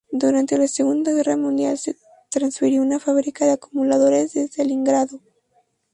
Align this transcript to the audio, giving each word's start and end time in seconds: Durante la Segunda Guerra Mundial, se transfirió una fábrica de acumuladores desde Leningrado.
Durante 0.11 0.57
la 0.57 0.67
Segunda 0.67 1.11
Guerra 1.13 1.37
Mundial, 1.37 1.77
se 1.77 1.95
transfirió 2.31 2.81
una 2.81 2.99
fábrica 2.99 3.45
de 3.45 3.51
acumuladores 3.51 4.33
desde 4.33 4.63
Leningrado. 4.65 5.21